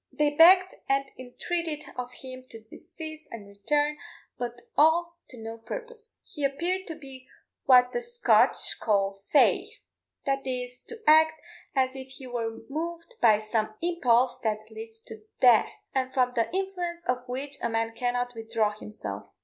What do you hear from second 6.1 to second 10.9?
he appeared to be what the Scotch call fey that is,